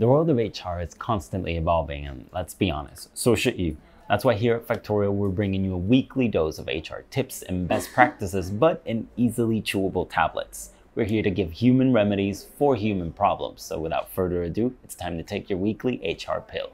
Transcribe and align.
The 0.00 0.06
world 0.06 0.30
of 0.30 0.36
HR 0.36 0.78
is 0.78 0.94
constantly 0.94 1.56
evolving, 1.56 2.06
and 2.06 2.30
let's 2.32 2.54
be 2.54 2.70
honest, 2.70 3.10
so 3.18 3.34
should 3.34 3.58
you. 3.58 3.78
That's 4.08 4.24
why 4.24 4.34
here 4.34 4.54
at 4.54 4.64
Factorial, 4.64 5.12
we're 5.12 5.28
bringing 5.28 5.64
you 5.64 5.74
a 5.74 5.76
weekly 5.76 6.28
dose 6.28 6.60
of 6.60 6.68
HR 6.68 7.00
tips 7.10 7.42
and 7.42 7.66
best 7.66 7.92
practices, 7.92 8.48
but 8.48 8.80
in 8.84 9.08
easily 9.16 9.60
chewable 9.60 10.08
tablets. 10.08 10.70
We're 10.94 11.06
here 11.06 11.24
to 11.24 11.32
give 11.32 11.50
human 11.50 11.92
remedies 11.92 12.46
for 12.58 12.76
human 12.76 13.10
problems. 13.10 13.62
So 13.62 13.80
without 13.80 14.08
further 14.12 14.44
ado, 14.44 14.76
it's 14.84 14.94
time 14.94 15.16
to 15.16 15.24
take 15.24 15.50
your 15.50 15.58
weekly 15.58 15.96
HR 16.06 16.42
pill. 16.42 16.70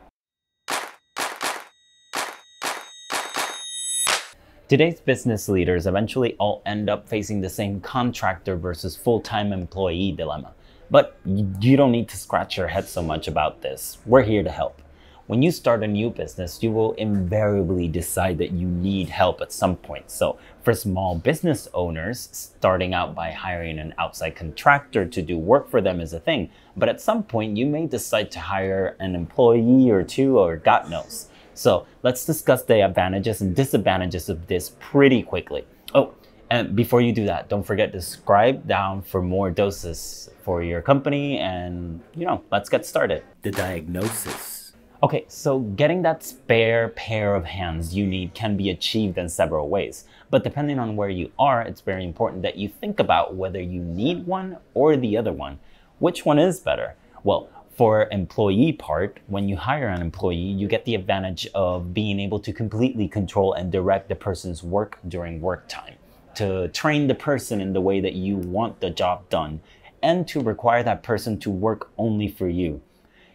Today's 4.68 5.00
business 5.00 5.48
leaders 5.48 5.86
eventually 5.86 6.36
all 6.38 6.60
end 6.66 6.90
up 6.90 7.08
facing 7.08 7.40
the 7.40 7.48
same 7.48 7.80
contractor 7.80 8.56
versus 8.56 8.96
full-time 8.96 9.50
employee 9.50 10.12
dilemma. 10.12 10.52
But 10.90 11.16
you 11.24 11.76
don't 11.76 11.92
need 11.92 12.08
to 12.10 12.16
scratch 12.16 12.56
your 12.56 12.68
head 12.68 12.88
so 12.88 13.02
much 13.02 13.28
about 13.28 13.62
this. 13.62 13.98
We're 14.06 14.22
here 14.22 14.42
to 14.42 14.50
help. 14.50 14.80
When 15.26 15.40
you 15.40 15.52
start 15.52 15.82
a 15.82 15.86
new 15.86 16.10
business, 16.10 16.62
you 16.62 16.70
will 16.70 16.92
invariably 16.92 17.88
decide 17.88 18.36
that 18.38 18.52
you 18.52 18.68
need 18.68 19.08
help 19.08 19.40
at 19.40 19.52
some 19.52 19.76
point. 19.76 20.10
So, 20.10 20.38
for 20.62 20.74
small 20.74 21.16
business 21.16 21.66
owners, 21.72 22.28
starting 22.30 22.92
out 22.92 23.14
by 23.14 23.30
hiring 23.30 23.78
an 23.78 23.94
outside 23.96 24.36
contractor 24.36 25.06
to 25.06 25.22
do 25.22 25.38
work 25.38 25.70
for 25.70 25.80
them 25.80 25.98
is 25.98 26.12
a 26.12 26.20
thing. 26.20 26.50
But 26.76 26.90
at 26.90 27.00
some 27.00 27.22
point, 27.22 27.56
you 27.56 27.64
may 27.64 27.86
decide 27.86 28.30
to 28.32 28.40
hire 28.40 28.96
an 29.00 29.14
employee 29.14 29.90
or 29.90 30.02
two, 30.02 30.38
or 30.38 30.56
God 30.56 30.90
knows. 30.90 31.28
So, 31.54 31.86
let's 32.02 32.26
discuss 32.26 32.62
the 32.62 32.84
advantages 32.84 33.40
and 33.40 33.56
disadvantages 33.56 34.28
of 34.28 34.46
this 34.46 34.72
pretty 34.78 35.22
quickly. 35.22 35.64
Oh, 35.94 36.12
and 36.50 36.76
before 36.76 37.00
you 37.00 37.12
do 37.12 37.24
that, 37.26 37.48
don't 37.48 37.62
forget 37.62 37.92
to 37.92 38.00
subscribe 38.00 38.66
down 38.66 39.02
for 39.02 39.22
more 39.22 39.50
doses 39.50 40.30
for 40.42 40.62
your 40.62 40.82
company. 40.82 41.38
And, 41.38 42.00
you 42.14 42.26
know, 42.26 42.42
let's 42.52 42.68
get 42.68 42.84
started. 42.84 43.22
The 43.42 43.50
diagnosis. 43.50 44.72
Okay, 45.02 45.24
so 45.28 45.60
getting 45.60 46.02
that 46.02 46.22
spare 46.22 46.88
pair 46.90 47.34
of 47.34 47.44
hands 47.44 47.94
you 47.94 48.06
need 48.06 48.34
can 48.34 48.56
be 48.56 48.70
achieved 48.70 49.18
in 49.18 49.28
several 49.28 49.68
ways. 49.68 50.04
But 50.30 50.44
depending 50.44 50.78
on 50.78 50.96
where 50.96 51.08
you 51.08 51.30
are, 51.38 51.62
it's 51.62 51.80
very 51.80 52.04
important 52.04 52.42
that 52.42 52.56
you 52.56 52.68
think 52.68 53.00
about 53.00 53.34
whether 53.34 53.60
you 53.60 53.80
need 53.80 54.26
one 54.26 54.58
or 54.72 54.96
the 54.96 55.16
other 55.16 55.32
one. 55.32 55.58
Which 55.98 56.24
one 56.24 56.38
is 56.38 56.60
better? 56.60 56.94
Well, 57.22 57.48
for 57.76 58.08
employee 58.12 58.72
part, 58.72 59.18
when 59.26 59.48
you 59.48 59.56
hire 59.56 59.88
an 59.88 60.00
employee, 60.00 60.36
you 60.36 60.68
get 60.68 60.84
the 60.84 60.94
advantage 60.94 61.48
of 61.54 61.92
being 61.92 62.20
able 62.20 62.38
to 62.40 62.52
completely 62.52 63.08
control 63.08 63.52
and 63.52 63.72
direct 63.72 64.08
the 64.08 64.14
person's 64.14 64.62
work 64.62 64.98
during 65.08 65.40
work 65.40 65.68
time 65.68 65.96
to 66.36 66.68
train 66.68 67.06
the 67.06 67.14
person 67.14 67.60
in 67.60 67.72
the 67.72 67.80
way 67.80 68.00
that 68.00 68.14
you 68.14 68.36
want 68.36 68.80
the 68.80 68.90
job 68.90 69.28
done, 69.28 69.60
and 70.02 70.28
to 70.28 70.40
require 70.40 70.82
that 70.82 71.02
person 71.02 71.38
to 71.40 71.50
work 71.50 71.90
only 71.96 72.28
for 72.28 72.48
you. 72.48 72.82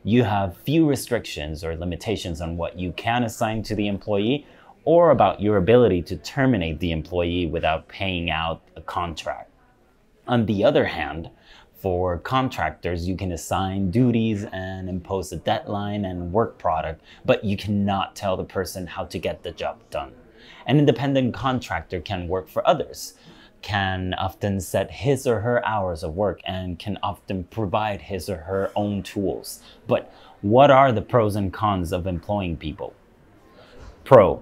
You 0.04 0.24
have 0.24 0.58
few 0.58 0.88
restrictions 0.88 1.64
or 1.64 1.76
limitations 1.76 2.42
on 2.42 2.58
what 2.58 2.80
you 2.80 2.92
can 2.94 3.24
assign 3.24 3.64
to 3.64 3.76
the 3.76 3.88
employee 3.88 4.46
or 4.86 5.12
about 5.12 5.42
your 5.42 5.58
ability 5.58 6.02
to 6.04 6.18
terminate 6.18 6.80
the 6.80 6.92
employee 6.92 7.48
without 7.48 7.88
paying 7.88 8.30
out 8.30 8.62
a 8.76 8.82
contract. 8.82 9.52
On 10.28 10.46
the 10.46 10.64
other 10.64 10.86
hand, 10.86 11.30
for 11.80 12.18
contractors, 12.20 13.08
you 13.08 13.16
can 13.16 13.32
assign 13.32 13.90
duties 13.90 14.46
and 14.52 14.90
impose 14.90 15.32
a 15.32 15.38
deadline 15.38 16.06
and 16.06 16.32
work 16.32 16.58
product, 16.58 17.02
but 17.26 17.44
you 17.44 17.56
cannot 17.56 18.16
tell 18.16 18.38
the 18.38 18.44
person 18.44 18.86
how 18.86 19.06
to 19.06 19.18
get 19.18 19.44
the 19.44 19.52
job 19.52 19.80
done. 19.90 20.14
An 20.66 20.80
independent 20.80 21.34
contractor 21.34 22.00
can 22.00 22.28
work 22.28 22.48
for 22.48 22.68
others, 22.68 23.14
can 23.62 24.14
often 24.14 24.62
set 24.62 24.92
his 24.92 25.28
or 25.28 25.42
her 25.42 25.66
hours 25.66 26.04
of 26.04 26.16
work, 26.16 26.42
and 26.46 26.80
can 26.80 26.98
often 27.04 27.44
provide 27.46 28.02
his 28.02 28.30
or 28.30 28.38
her 28.38 28.72
own 28.76 29.04
tools. 29.04 29.62
But 29.88 30.14
what 30.42 30.72
are 30.72 30.92
the 30.92 31.02
pros 31.02 31.36
and 31.36 31.52
cons 31.52 31.92
of 31.92 32.08
employing 32.08 32.58
people? 32.58 32.94
Pro. 34.04 34.42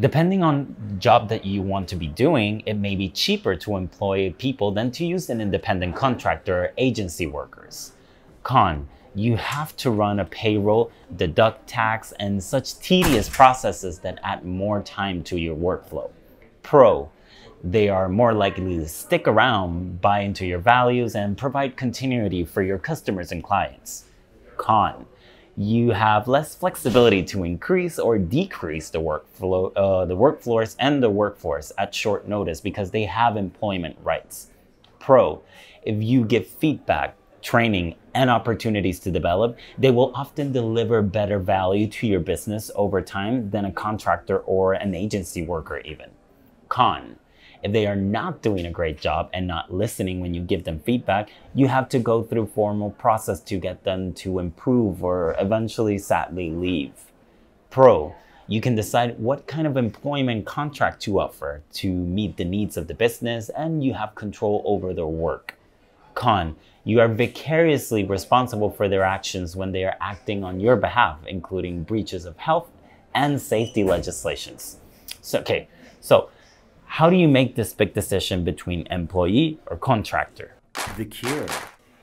Depending 0.00 0.42
on 0.42 0.74
the 0.88 0.94
job 0.94 1.28
that 1.28 1.44
you 1.44 1.62
want 1.62 1.86
to 1.88 1.96
be 1.96 2.08
doing, 2.08 2.62
it 2.66 2.74
may 2.74 2.96
be 2.96 3.08
cheaper 3.08 3.54
to 3.54 3.76
employ 3.76 4.34
people 4.38 4.72
than 4.72 4.90
to 4.90 5.06
use 5.06 5.30
an 5.30 5.40
independent 5.40 5.94
contractor 5.94 6.64
or 6.64 6.72
agency 6.76 7.26
workers. 7.26 7.92
Con 8.42 8.88
you 9.14 9.36
have 9.36 9.76
to 9.76 9.90
run 9.90 10.20
a 10.20 10.24
payroll, 10.24 10.90
deduct 11.16 11.68
tax, 11.68 12.12
and 12.18 12.42
such 12.42 12.78
tedious 12.80 13.28
processes 13.28 14.00
that 14.00 14.18
add 14.22 14.44
more 14.44 14.82
time 14.82 15.22
to 15.24 15.38
your 15.38 15.56
workflow. 15.56 16.10
Pro, 16.62 17.10
they 17.62 17.88
are 17.88 18.08
more 18.08 18.34
likely 18.34 18.76
to 18.76 18.88
stick 18.88 19.26
around, 19.28 20.00
buy 20.00 20.20
into 20.20 20.46
your 20.46 20.58
values, 20.58 21.14
and 21.14 21.38
provide 21.38 21.76
continuity 21.76 22.44
for 22.44 22.62
your 22.62 22.78
customers 22.78 23.32
and 23.32 23.42
clients. 23.42 24.04
Con, 24.56 25.06
you 25.56 25.92
have 25.92 26.26
less 26.26 26.54
flexibility 26.54 27.22
to 27.22 27.44
increase 27.44 27.98
or 27.98 28.18
decrease 28.18 28.90
the 28.90 29.00
workflow, 29.00 29.72
uh, 29.76 30.04
the 30.04 30.16
workflows 30.16 30.74
and 30.80 31.02
the 31.02 31.10
workforce 31.10 31.72
at 31.78 31.94
short 31.94 32.26
notice 32.26 32.60
because 32.60 32.90
they 32.90 33.04
have 33.04 33.36
employment 33.36 33.96
rights. 34.02 34.50
Pro, 34.98 35.42
if 35.84 36.02
you 36.02 36.24
give 36.24 36.46
feedback, 36.46 37.16
training, 37.44 37.94
and 38.14 38.30
opportunities 38.30 38.98
to 39.00 39.10
develop, 39.10 39.56
they 39.76 39.90
will 39.90 40.10
often 40.14 40.50
deliver 40.50 41.02
better 41.02 41.38
value 41.38 41.86
to 41.86 42.06
your 42.06 42.20
business 42.20 42.70
over 42.74 43.02
time 43.02 43.50
than 43.50 43.66
a 43.66 43.72
contractor 43.72 44.38
or 44.38 44.72
an 44.72 44.94
agency 44.94 45.42
worker, 45.42 45.78
even. 45.84 46.10
Con. 46.68 47.16
If 47.62 47.72
they 47.72 47.86
are 47.86 47.96
not 47.96 48.42
doing 48.42 48.66
a 48.66 48.70
great 48.70 49.00
job 49.00 49.30
and 49.32 49.46
not 49.46 49.72
listening 49.72 50.20
when 50.20 50.34
you 50.34 50.42
give 50.42 50.64
them 50.64 50.80
feedback, 50.80 51.30
you 51.54 51.68
have 51.68 51.88
to 51.90 51.98
go 51.98 52.22
through 52.22 52.46
formal 52.54 52.90
process 52.90 53.40
to 53.40 53.58
get 53.58 53.84
them 53.84 54.12
to 54.14 54.38
improve 54.38 55.04
or 55.04 55.34
eventually 55.38 55.98
sadly 55.98 56.50
leave. 56.50 56.92
Pro, 57.70 58.14
you 58.46 58.60
can 58.60 58.74
decide 58.74 59.18
what 59.18 59.46
kind 59.46 59.66
of 59.66 59.76
employment 59.76 60.44
contract 60.44 61.00
to 61.02 61.20
offer 61.20 61.62
to 61.74 61.90
meet 61.90 62.36
the 62.36 62.44
needs 62.44 62.76
of 62.76 62.86
the 62.86 62.94
business 62.94 63.48
and 63.50 63.82
you 63.82 63.94
have 63.94 64.14
control 64.14 64.62
over 64.66 64.92
their 64.92 65.06
work. 65.06 65.56
Con, 66.14 66.56
you 66.84 67.00
are 67.00 67.08
vicariously 67.08 68.04
responsible 68.04 68.70
for 68.70 68.88
their 68.88 69.02
actions 69.02 69.56
when 69.56 69.72
they 69.72 69.84
are 69.84 69.96
acting 70.00 70.44
on 70.44 70.60
your 70.60 70.76
behalf, 70.76 71.18
including 71.26 71.82
breaches 71.82 72.24
of 72.24 72.36
health 72.36 72.70
and 73.14 73.40
safety 73.40 73.84
legislations. 73.84 74.78
So, 75.22 75.40
okay, 75.40 75.68
so 76.00 76.30
how 76.84 77.10
do 77.10 77.16
you 77.16 77.28
make 77.28 77.56
this 77.56 77.72
big 77.72 77.94
decision 77.94 78.44
between 78.44 78.86
employee 78.88 79.58
or 79.66 79.76
contractor? 79.76 80.54
The 80.96 81.04
cure. 81.04 81.46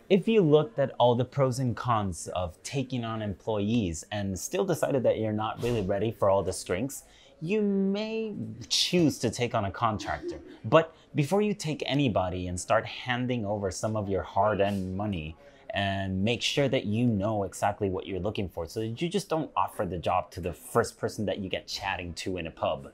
If 0.10 0.28
you 0.28 0.42
looked 0.42 0.78
at 0.80 0.92
all 1.00 1.16
the 1.16 1.24
pros 1.24 1.60
and 1.60 1.78
cons 1.78 2.28
of 2.36 2.62
taking 2.64 3.06
on 3.06 3.22
employees 3.22 4.04
and 4.12 4.38
still 4.38 4.66
decided 4.66 5.04
that 5.04 5.20
you're 5.20 5.32
not 5.32 5.64
really 5.64 5.82
ready 5.82 6.12
for 6.12 6.30
all 6.30 6.44
the 6.44 6.52
strengths, 6.52 7.04
you 7.42 7.62
may 7.62 8.34
choose 8.70 9.18
to 9.20 9.30
take 9.30 9.56
on 9.56 9.66
a 9.66 9.72
contractor. 9.72 10.40
But 10.66 10.96
before 11.16 11.42
you 11.42 11.54
take 11.54 11.84
anybody 11.86 12.48
and 12.48 12.60
start 12.60 12.86
handing 12.86 13.46
over 13.46 13.72
some 13.72 13.96
of 13.96 14.08
your 14.08 14.24
hard 14.24 14.60
earned 14.60 14.96
money, 14.96 15.36
and 15.74 16.24
make 16.24 16.42
sure 16.42 16.68
that 16.68 16.86
you 16.86 17.06
know 17.06 17.44
exactly 17.44 17.90
what 17.90 18.06
you're 18.06 18.20
looking 18.20 18.50
for 18.50 18.68
so 18.68 18.82
that 18.82 19.02
you 19.02 19.10
just 19.10 19.30
don't 19.30 19.50
offer 19.56 19.86
the 19.86 19.98
job 19.98 20.30
to 20.32 20.42
the 20.42 20.54
first 20.54 20.98
person 20.98 21.26
that 21.26 21.40
you 21.40 21.50
get 21.50 21.68
chatting 21.68 22.14
to 22.14 22.38
in 22.38 22.48
a 22.48 22.52
pub. 22.52 22.92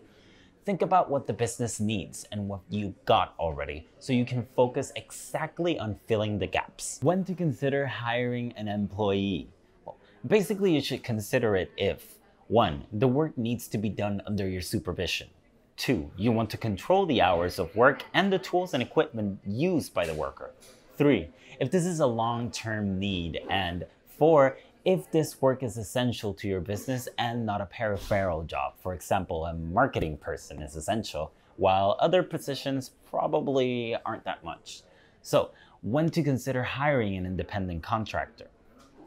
Think 0.66 0.82
about 0.82 1.10
what 1.10 1.28
the 1.28 1.34
business 1.34 1.80
needs 1.80 2.26
and 2.32 2.48
what 2.48 2.60
you 2.70 2.94
got 3.06 3.34
already 3.40 3.88
so 4.00 4.14
you 4.14 4.26
can 4.26 4.46
focus 4.56 4.92
exactly 4.96 5.80
on 5.80 6.00
filling 6.08 6.40
the 6.40 6.48
gaps. 6.48 7.00
When 7.02 7.24
to 7.26 7.34
consider 7.34 7.88
hiring 7.88 8.52
an 8.54 8.68
employee? 8.68 9.48
Well, 9.86 9.98
basically, 10.26 10.76
you 10.76 10.82
should 10.82 11.04
consider 11.04 11.56
it 11.56 11.72
if 11.78 12.17
one, 12.48 12.86
the 12.94 13.08
work 13.08 13.38
needs 13.38 13.68
to 13.70 13.78
be 13.78 13.90
done 13.90 14.22
under 14.26 14.48
your 14.48 14.62
supervision. 14.62 15.28
Two, 15.76 16.10
you 16.18 16.32
want 16.32 16.50
to 16.52 16.58
control 16.58 17.06
the 17.06 17.22
hours 17.22 17.60
of 17.60 17.76
work 17.76 18.04
and 18.14 18.32
the 18.32 18.40
tools 18.40 18.74
and 18.74 18.82
equipment 18.82 19.40
used 19.46 19.94
by 19.94 20.06
the 20.06 20.14
worker. 20.14 20.52
Three, 20.98 21.30
if 21.60 21.72
this 21.72 21.86
is 21.86 22.00
a 22.00 22.08
long 22.08 22.50
term 22.50 23.00
need. 23.00 23.42
And 23.50 23.86
four, 24.18 24.58
if 24.86 25.12
this 25.12 25.42
work 25.42 25.62
is 25.62 25.76
essential 25.76 26.34
to 26.36 26.48
your 26.48 26.62
business 26.62 27.10
and 27.18 27.46
not 27.46 27.60
a 27.60 27.66
peripheral 27.66 28.44
job. 28.44 28.74
For 28.82 28.94
example, 28.94 29.46
a 29.46 29.54
marketing 29.54 30.18
person 30.18 30.62
is 30.62 30.76
essential, 30.76 31.32
while 31.58 31.98
other 32.00 32.24
positions 32.24 32.92
probably 33.10 33.96
aren't 34.06 34.24
that 34.24 34.44
much. 34.44 34.84
So, 35.22 35.52
when 35.82 36.10
to 36.12 36.24
consider 36.24 36.64
hiring 36.64 37.18
an 37.18 37.26
independent 37.26 37.84
contractor? 37.84 38.48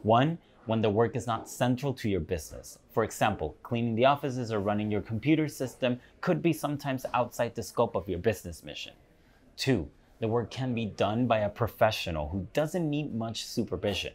One, 0.03 0.37
when 0.65 0.81
the 0.81 0.89
work 0.89 1.15
is 1.15 1.27
not 1.27 1.49
central 1.49 1.93
to 1.93 2.09
your 2.09 2.19
business. 2.19 2.77
For 2.91 3.03
example, 3.03 3.55
cleaning 3.63 3.95
the 3.95 4.05
offices 4.05 4.51
or 4.51 4.59
running 4.59 4.91
your 4.91 5.01
computer 5.01 5.47
system 5.47 5.99
could 6.21 6.41
be 6.41 6.53
sometimes 6.53 7.05
outside 7.13 7.55
the 7.55 7.63
scope 7.63 7.95
of 7.95 8.07
your 8.07 8.19
business 8.19 8.63
mission. 8.63 8.93
Two, 9.57 9.89
the 10.19 10.27
work 10.27 10.51
can 10.51 10.75
be 10.75 10.85
done 10.85 11.25
by 11.25 11.39
a 11.39 11.49
professional 11.49 12.29
who 12.29 12.47
doesn't 12.53 12.89
need 12.89 13.15
much 13.15 13.43
supervision. 13.43 14.13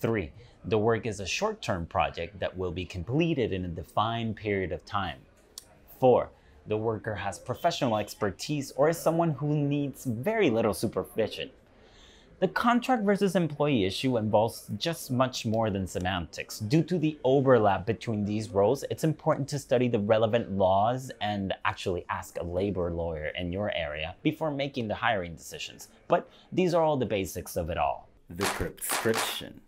Three, 0.00 0.32
the 0.64 0.78
work 0.78 1.06
is 1.06 1.20
a 1.20 1.26
short 1.26 1.62
term 1.62 1.86
project 1.86 2.40
that 2.40 2.56
will 2.56 2.72
be 2.72 2.84
completed 2.84 3.52
in 3.52 3.64
a 3.64 3.68
defined 3.68 4.36
period 4.36 4.72
of 4.72 4.84
time. 4.84 5.18
Four, 6.00 6.30
the 6.66 6.76
worker 6.76 7.14
has 7.14 7.38
professional 7.38 7.96
expertise 7.96 8.72
or 8.72 8.88
is 8.88 8.98
someone 8.98 9.30
who 9.30 9.56
needs 9.56 10.04
very 10.04 10.50
little 10.50 10.74
supervision. 10.74 11.50
The 12.40 12.46
contract 12.46 13.02
versus 13.02 13.34
employee 13.34 13.84
issue 13.84 14.16
involves 14.16 14.70
just 14.76 15.10
much 15.10 15.44
more 15.44 15.70
than 15.70 15.88
semantics. 15.88 16.60
Due 16.60 16.84
to 16.84 16.96
the 16.96 17.18
overlap 17.24 17.84
between 17.84 18.24
these 18.24 18.50
roles, 18.50 18.84
it's 18.92 19.02
important 19.02 19.48
to 19.48 19.58
study 19.58 19.88
the 19.88 19.98
relevant 19.98 20.52
laws 20.52 21.10
and 21.20 21.52
actually 21.64 22.04
ask 22.08 22.38
a 22.38 22.44
labor 22.44 22.92
lawyer 22.92 23.32
in 23.36 23.50
your 23.50 23.74
area 23.74 24.14
before 24.22 24.52
making 24.52 24.86
the 24.86 24.94
hiring 24.94 25.34
decisions. 25.34 25.88
But 26.06 26.30
these 26.52 26.74
are 26.74 26.84
all 26.84 26.96
the 26.96 27.06
basics 27.06 27.56
of 27.56 27.70
it 27.70 27.76
all. 27.76 28.08
The 28.30 28.44
prescription. 28.44 29.60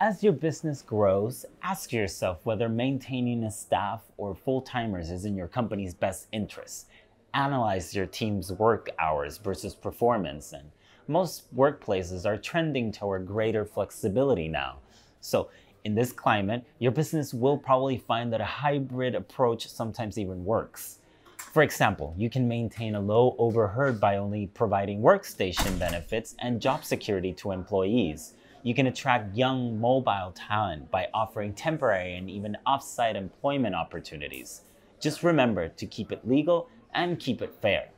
As 0.00 0.22
your 0.22 0.32
business 0.32 0.80
grows, 0.80 1.44
ask 1.62 1.92
yourself 1.92 2.38
whether 2.44 2.70
maintaining 2.70 3.44
a 3.44 3.50
staff 3.50 4.00
or 4.16 4.34
full 4.34 4.62
timers 4.62 5.10
is 5.10 5.26
in 5.26 5.36
your 5.36 5.48
company's 5.48 5.92
best 5.92 6.28
interest. 6.32 6.86
Analyze 7.34 7.94
your 7.94 8.06
team's 8.06 8.50
work 8.52 8.88
hours 8.98 9.36
versus 9.36 9.74
performance 9.74 10.54
and 10.54 10.70
most 11.08 11.54
workplaces 11.54 12.26
are 12.26 12.36
trending 12.36 12.92
toward 12.92 13.26
greater 13.26 13.64
flexibility 13.64 14.48
now. 14.48 14.78
So, 15.20 15.50
in 15.84 15.94
this 15.94 16.12
climate, 16.12 16.64
your 16.80 16.90
business 16.90 17.32
will 17.32 17.56
probably 17.56 17.96
find 17.96 18.32
that 18.32 18.40
a 18.40 18.44
hybrid 18.44 19.14
approach 19.14 19.68
sometimes 19.68 20.18
even 20.18 20.44
works. 20.44 20.98
For 21.36 21.62
example, 21.62 22.12
you 22.18 22.28
can 22.28 22.48
maintain 22.48 22.96
a 22.96 23.00
low 23.00 23.36
overhead 23.38 24.00
by 24.00 24.16
only 24.16 24.48
providing 24.48 25.00
workstation 25.00 25.78
benefits 25.78 26.34
and 26.40 26.60
job 26.60 26.84
security 26.84 27.32
to 27.34 27.52
employees. 27.52 28.34
You 28.62 28.74
can 28.74 28.88
attract 28.88 29.36
young, 29.36 29.80
mobile 29.80 30.32
talent 30.34 30.90
by 30.90 31.08
offering 31.14 31.54
temporary 31.54 32.16
and 32.16 32.28
even 32.28 32.56
off-site 32.66 33.14
employment 33.14 33.76
opportunities. 33.76 34.62
Just 35.00 35.22
remember 35.22 35.68
to 35.68 35.86
keep 35.86 36.10
it 36.10 36.26
legal 36.26 36.68
and 36.94 37.18
keep 37.18 37.42
it 37.42 37.54
fair. 37.62 37.90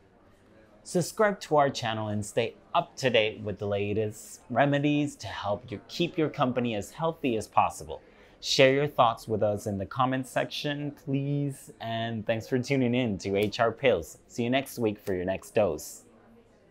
Subscribe 0.89 1.39
to 1.39 1.59
our 1.59 1.69
channel 1.69 2.09
and 2.09 2.25
stay 2.25 2.55
up 2.75 2.97
to 2.97 3.11
date 3.11 3.43
with 3.43 3.59
the 3.59 3.67
latest 3.67 4.41
remedies 4.49 5.17
to 5.17 5.27
help 5.27 5.71
you 5.71 5.79
keep 5.87 6.17
your 6.17 6.31
company 6.31 6.75
as 6.75 6.93
healthy 6.93 7.37
as 7.37 7.47
possible. 7.47 8.01
Share 8.41 8.73
your 8.73 8.87
thoughts 8.87 9.29
with 9.29 9.43
us 9.43 9.67
in 9.67 9.77
the 9.77 9.85
comments 9.85 10.31
section, 10.31 10.93
please. 10.93 11.71
And 11.83 12.27
thanks 12.27 12.49
for 12.49 12.59
tuning 12.59 12.95
in 12.95 13.19
to 13.19 13.35
HR 13.35 13.71
Pills. 13.71 14.17
See 14.29 14.45
you 14.45 14.49
next 14.49 14.79
week 14.79 14.99
for 14.99 15.13
your 15.13 15.27
next 15.27 15.55
dose. 15.55 16.05